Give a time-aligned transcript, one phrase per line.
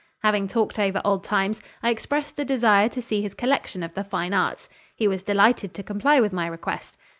[0.23, 4.03] Having talked over old times, I expressed a desire to see his collection of the
[4.03, 4.67] fine arts.
[4.95, 6.97] He was delighted to comply with my request.